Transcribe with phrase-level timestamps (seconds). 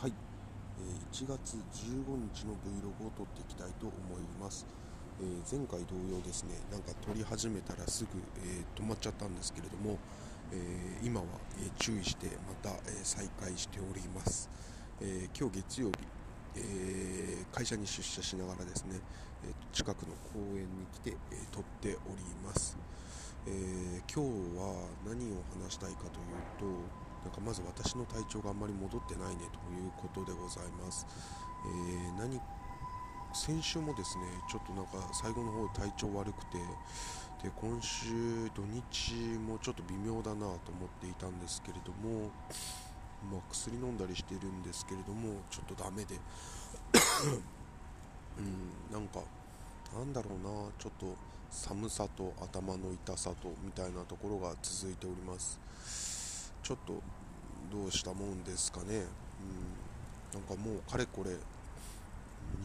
[0.00, 0.12] はい、
[0.78, 4.66] えー、1月15日の Vlog を撮っていきたいと思います、
[5.20, 8.10] えー、前回同様ですねなんか撮り始めたらすぐ、
[8.42, 9.98] えー、止まっちゃったんですけれども、
[10.52, 10.56] え
[11.04, 11.26] 今は、
[11.58, 14.48] え注意してまた、え再開しております、
[15.02, 15.92] え今日月曜日
[16.56, 18.98] えー、会社に出社しながらですね、
[19.44, 22.78] えー、近くの公園に来て、えー、撮っております、
[23.46, 31.06] え今日は何を話したいかというとなんかまず私の体調があんまり戻ってないねということでございます、
[31.64, 32.40] えー、何
[33.32, 36.58] 先週もですねちょっとなんか最後の方体調悪くて
[37.42, 42.30] で今週土日もちょっと微妙だなと思っていたんですけれども
[43.28, 46.14] まあ、薬飲んだりしてるんですけれどもちょっとダメで。
[48.38, 49.20] うんなんか
[49.94, 51.14] なんだろうなちょっと
[51.50, 55.58] 寒さと頭の痛さとみたいなところが続いております。
[56.62, 57.02] ちょっと
[57.70, 59.04] どうしたもんですかね、
[60.32, 61.36] うん、なんかもうかれこれ2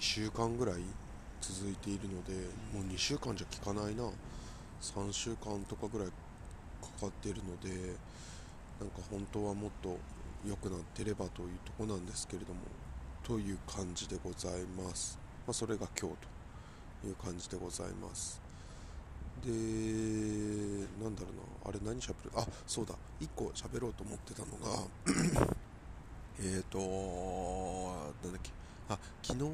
[0.00, 0.82] 週間ぐらい
[1.40, 2.32] 続いているので
[2.72, 4.04] もう2週間じゃ効かないな。
[4.80, 6.12] 3週間とかぐらいか
[7.00, 7.94] かっているので
[8.78, 9.98] なんか本当はもっと
[10.46, 12.60] 良くなってればというとこなんですけれども
[13.24, 16.16] という感じでございます、まあ、それが今日
[17.02, 18.47] という感じでございます。
[19.44, 21.70] でなんだろうな。
[21.70, 22.32] あれ何しゃべる？
[22.36, 22.94] あそうだ。
[23.20, 24.82] 1個喋ろうと思ってたのが
[26.40, 28.50] えっとなんだっけ。
[28.88, 29.44] あ昨日、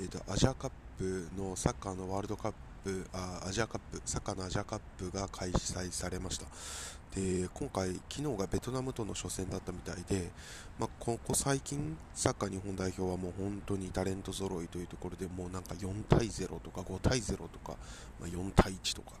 [0.00, 2.52] えーと、アジアカップのサッカーのワールドカッ
[2.84, 6.46] プあアジアカップサッカーのアジアカップが開催されました
[7.14, 10.30] で今回、昨日がベトナムとの初戦だったみたいで、
[10.80, 17.76] まあ、ここ最近、サッカー日本代表はもう本当にタレント揃いというところでもうなんか4対0とか5対0とか、
[18.18, 19.12] まあ、4対1とか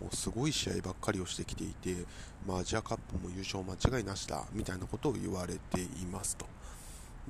[0.00, 2.04] もうすごい試合ばっかりをしてきていて、
[2.46, 6.46] まあ、アジアカップも優勝間違いなしだみたいなことを言われていますと。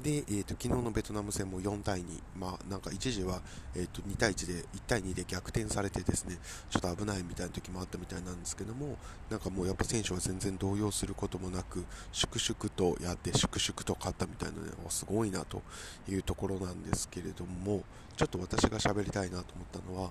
[0.03, 2.05] で、えーと、昨日のベトナム戦も4対2、
[2.39, 3.41] まあ、なんか一時は、
[3.75, 6.39] えーと、2対1で1対2で逆転されてですね
[6.71, 8.97] ちょっと危ないみたいな時もあったみたいなんですけども
[9.31, 15.63] なんかもうやっぱ選手は全然動揺することもなく粛々とやって粛々と勝ったみたいなねすごいなと
[16.09, 17.83] いうところなんですけれども
[18.17, 20.11] ちょっと私が喋りたいなと思ったのは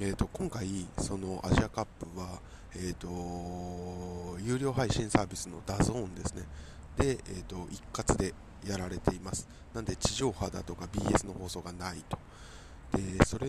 [0.00, 2.40] えーと、今回、そのアジアカップは、
[2.76, 6.42] えーと、有料配信サービスのダゾーンですね。
[6.98, 8.34] で、えーと一括で
[8.66, 9.48] やられています。
[9.74, 12.18] なんで地上波だとか BS の放送がないと。
[12.92, 13.48] でそれ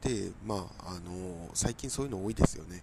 [0.00, 2.82] で、まあ、あの最近そういうの多いですよね、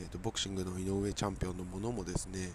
[0.00, 2.52] えーと、ボクシングの井上チャンピオンのものもですね、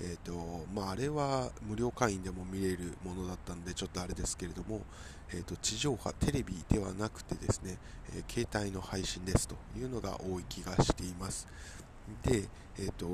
[0.00, 4.82] えーとまあ、あれは無料会員でも見れるものだったんでちょっとあれですけれども、
[5.34, 7.78] えーと、地上波テレビではなくてですね、
[8.14, 11.48] えー、携帯の配信ですというのが多い気がしています。
[12.22, 12.44] で、
[12.78, 13.06] えーと、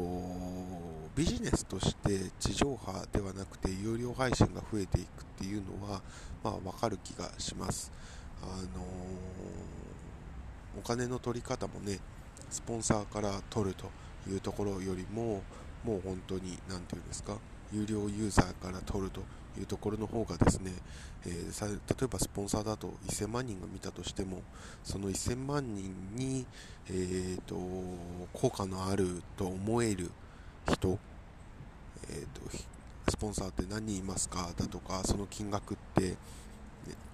[1.15, 6.00] ビジネスとして地上波ではなくて有料配信が増えていくっていうのは、
[6.43, 7.93] まあ、分かる気がします、
[8.43, 8.65] あのー、
[10.78, 11.99] お金の取り方もね
[12.49, 13.91] スポンサーから取ると
[14.27, 15.43] いうところよりも
[15.84, 17.37] もう本当に何て言うんですか
[17.72, 19.21] 有料ユーザーから取ると
[19.59, 20.72] いうところの方がですね、
[21.27, 24.43] えー、例えばスポンサーだと1000万人が見たとしても
[24.83, 26.47] その1000万人に、
[26.89, 27.56] えーと、
[28.33, 30.11] 効果のあると思える
[30.67, 30.99] 人、
[32.09, 32.43] えーと
[33.09, 36.17] スポンサーって何人いますかだとかその金額って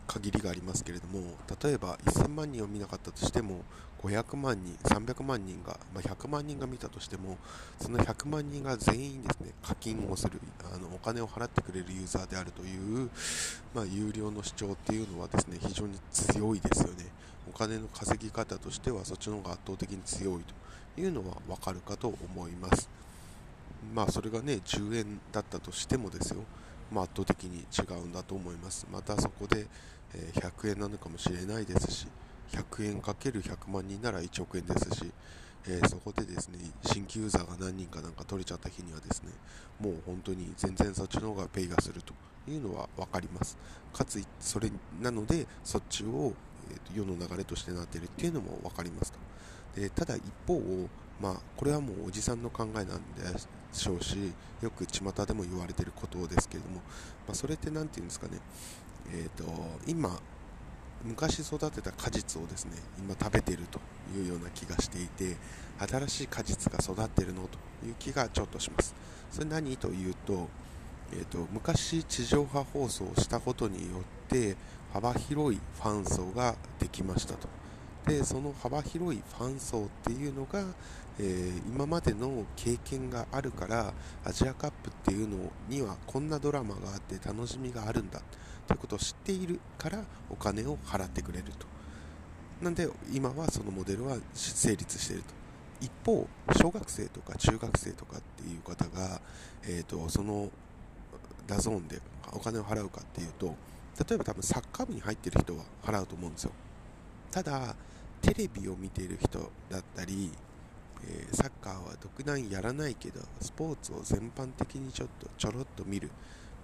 [0.07, 1.21] 限りがありますけれども
[1.63, 3.61] 例えば1000万人を見なかったとしても
[4.03, 7.37] 500万人300万人が、まあ、100万人が見たとしても
[7.81, 10.41] その100万人が全員ですね課金をする
[10.73, 13.11] あのお金を払ってくれるユーザーであるという、
[13.75, 17.07] まあ、有料の主張っていうのはですね非常に強いですよね。
[17.53, 20.45] お金の稼ぎ方としてはそっちの方が圧倒的に強い
[20.95, 22.89] というのはわかるかと思います。
[23.95, 26.45] まあそれがね10円だったとしてもですよ。
[26.91, 28.87] まあ、圧倒的に違うんだと思います。
[28.91, 29.67] またそこで、
[30.15, 32.07] え100円なのかもしれないですし
[32.51, 35.13] 100円かける100万人なら1億円ですし、
[35.67, 39.31] えー、そこでですね新規ユーザーが何人かなんか取れちゃった日にはですね
[39.79, 42.15] もう本当に全然そっちの方がペイがすると
[42.51, 43.59] いうのは分かります。
[43.93, 44.71] かつそれ
[45.01, 46.33] なのでそっちを、
[46.71, 49.19] えー、世の流れとしてなっているっていうのも分かりますと。
[49.79, 50.55] でただ一方
[51.21, 52.95] まあこれはもうおじさんの考えなんで
[53.73, 54.17] しょうし
[54.63, 56.77] よく巷でも言われていることですけれども、
[57.27, 58.39] まあ、それって何て言うんですかね、
[59.13, 59.45] えーと、
[59.87, 60.19] 今
[61.05, 63.81] 昔育てた果実をですね今食べていると
[64.17, 65.37] いうような気がしていて
[65.79, 68.95] 新しい果実が育っているのという気がちょっとします。
[69.31, 70.49] それ何というと,、
[71.13, 74.57] えーと、昔地上波放送をしたことによって
[74.93, 77.58] 幅広いファン層ができましたと。
[78.09, 80.65] でその幅広いファン層っていうのが、
[81.19, 83.93] えー、今までの経験があるから
[84.25, 85.37] アジアカップっていうの
[85.69, 88.23] にはこんなドラマがあって楽しみがあるんだ
[88.67, 91.67] ということを知っているからお金を払ってくれると。
[92.63, 95.39] なんで今はそのモデルは成立していると。
[95.81, 96.27] 一方
[96.61, 99.21] 小学生とか中学生とかっていう方が、
[99.63, 100.51] えーと、その
[101.47, 102.01] ダゾーンで
[102.33, 103.55] お金を払うかっていうと
[104.09, 106.53] 例えば多分サッカー部に入ってる人は払うと思うんですよ。
[107.31, 107.77] ただ
[108.23, 109.39] テレビを見ている人
[109.71, 110.31] だったり、
[111.05, 116.11] えー、サッカーは特段やらないけどスポーツを全般的にちょっとちょろっと見る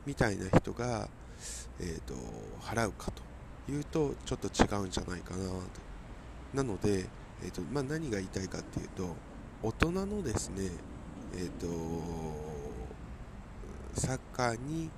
[0.07, 1.09] みたいな人が、
[1.81, 2.15] えーと、
[2.61, 3.23] 払うかと
[3.73, 5.53] いうとちょっと違うんじゃないかなと。
[6.53, 7.07] なので、
[7.43, 9.15] えーとまあ、何が言いたいかっていうと
[9.63, 10.71] 大人のですね、
[11.35, 11.67] えーと
[13.97, 14.91] サッカーに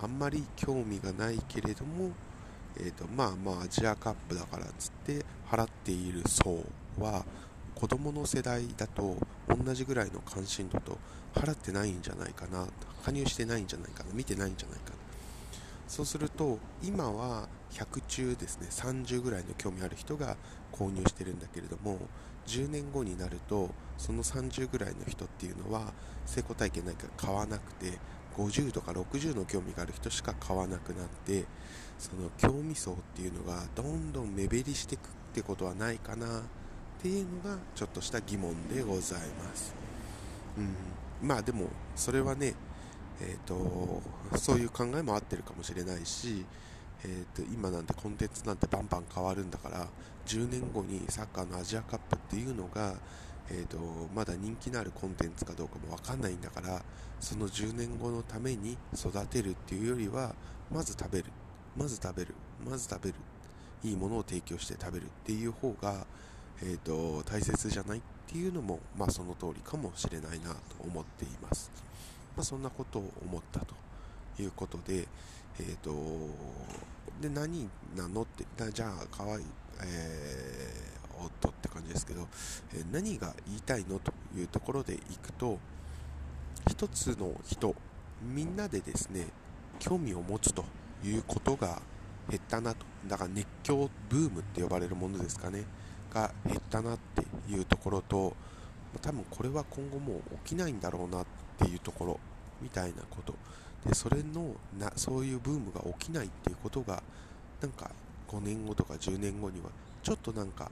[0.00, 2.12] あんまり興味がないけれども
[2.76, 6.64] えーと、まあまあアジアカップだからっつって払っている層
[6.98, 7.24] は
[7.76, 9.16] 子供の世代だと
[9.48, 10.98] 同じぐらいの関心度と
[11.32, 12.66] 払ってないんじゃないかな
[13.04, 14.96] 加入してないんじゃないかな見てないんじゃないかな。
[15.86, 20.36] そうすると今は100中ですね30ぐらいの興味ある人が
[20.72, 21.98] 購入してるんだけれども
[22.46, 25.92] 10年後になるとその30ぐらいの人っていうのは
[26.26, 27.98] 成功体験ないから買わなくて
[28.36, 31.44] 50とか60の興味がある人しか買わなくなって
[31.98, 36.30] その興味層っていうのがどんどん目減りしていくってことはないかなっ
[37.02, 39.74] ていうのがちょっとした疑問でございます、
[40.56, 41.66] うん、まあでも
[41.96, 42.54] それはね
[43.20, 44.02] えーと、
[44.36, 46.44] そういう考えも合ってるかもしれないし、
[47.04, 49.86] えーと、今なんてコンテンツなんてバンバン変わるんだから
[50.26, 52.94] 10年後にサッカーのアジアカップっていうのが、
[53.50, 53.78] えーと
[54.12, 56.82] まだ人気のあるコンテンツかどうかも分かんないんだから
[57.20, 60.34] その10年後のために育てるっていうよりは
[60.72, 61.26] まず食べる。
[61.76, 62.34] まず食べる。
[62.68, 63.14] まず食べる。
[63.84, 66.06] いいものを提供して食べるっていう方が、
[66.62, 71.70] えーと、大切じゃないっていうのも、まあ、その通りかもしれないなと思っています、
[72.36, 73.74] まあ、そんなことを思ったと
[74.40, 75.06] いうことで、
[75.60, 75.92] えーと、
[77.20, 79.44] で何なのってじゃあかわいい、
[79.82, 82.26] えー、おっとって感じですけど、
[82.74, 85.58] えー、何が言いたいのというところでいくと
[86.68, 87.74] 一つの人
[88.22, 89.26] みんなでですね
[89.78, 90.64] 興味を持つと
[91.04, 91.82] いうことが
[92.28, 92.84] 減ったなと。
[93.06, 95.64] だから熱狂ブームって呼ばれるものですかね。
[96.12, 98.36] が減ったなっていうところと
[99.02, 101.26] 多分これは今後もう起きないんだろうなっ
[101.58, 102.20] ていうところ
[102.62, 103.34] みたいなこと。
[103.86, 107.02] でそれのなそういうブームが起きないっていうことが
[107.60, 107.90] なんか
[108.28, 109.66] 5年後とか10年後には
[110.02, 110.70] ちょっとなんか、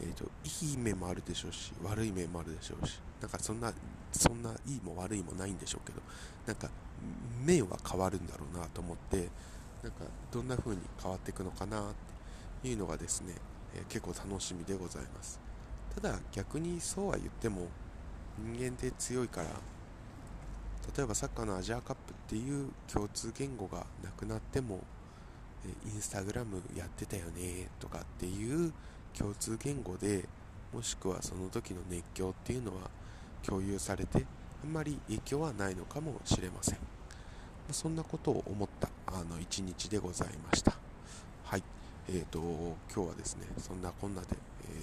[0.00, 3.72] えーと、いい面もあるでしょうし悪い面もあるでしょうしなんかそんな
[4.12, 6.00] そんないいも悪いもないんでしょうけど
[6.46, 6.68] なんか
[7.44, 9.28] 面は変わるんだろうなと思って
[9.82, 11.82] なんかどんな風に変わっていくのかなっ
[12.62, 13.34] ていうのがですね、
[13.74, 15.40] えー、結構楽しみでございます。
[15.94, 17.68] ただ逆にそうは言っても
[18.38, 19.48] 人間って強いから
[20.96, 24.80] 例えばサッカーのアジアカップっていう共通言語がなくなっても、
[25.64, 28.72] えインスタグラムやってたよねとかっていう
[29.16, 30.24] 共通言語で
[30.72, 32.90] もしくはその時の熱狂っていうのは
[33.42, 34.24] 共有されて
[34.64, 36.78] あんまり影響はないのかもしれません。
[37.72, 38.88] そんなことを思った。
[39.12, 40.72] あの一日でございました。
[41.44, 41.62] はい。
[42.08, 42.38] えーと、
[42.94, 44.28] 今日はですねそんなこんなで、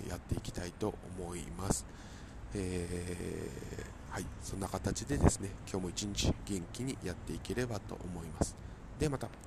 [0.06, 1.86] えー、やっていきたいと思います。
[2.54, 4.26] えー、はい。
[4.42, 8.56] そんな形でですね今日も一日元気にやっていければと思います。
[9.00, 9.47] ではまた。